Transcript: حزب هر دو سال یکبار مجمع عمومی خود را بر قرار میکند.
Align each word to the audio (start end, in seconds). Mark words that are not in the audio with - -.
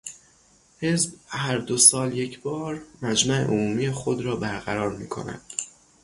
حزب 0.81 1.13
هر 1.27 1.57
دو 1.57 1.77
سال 1.77 2.17
یکبار 2.17 2.81
مجمع 3.01 3.43
عمومی 3.43 3.91
خود 3.91 4.21
را 4.21 4.35
بر 4.35 4.59
قرار 4.59 4.97
میکند. 4.97 5.41